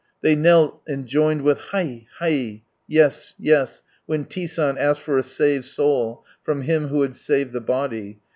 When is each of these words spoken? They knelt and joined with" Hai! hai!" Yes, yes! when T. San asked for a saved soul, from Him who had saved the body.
They 0.23 0.35
knelt 0.35 0.81
and 0.87 1.05
joined 1.05 1.43
with" 1.43 1.59
Hai! 1.71 2.07
hai!" 2.17 2.63
Yes, 2.87 3.35
yes! 3.37 3.83
when 4.07 4.25
T. 4.25 4.47
San 4.47 4.79
asked 4.79 5.01
for 5.01 5.19
a 5.19 5.21
saved 5.21 5.65
soul, 5.65 6.25
from 6.41 6.61
Him 6.63 6.87
who 6.87 7.03
had 7.03 7.15
saved 7.15 7.53
the 7.53 7.61
body. 7.61 8.17